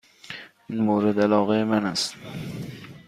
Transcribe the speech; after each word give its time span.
این 0.69 0.81
مورد 0.81 1.19
علاقه 1.19 1.63
من 1.63 1.85
است. 1.85 2.15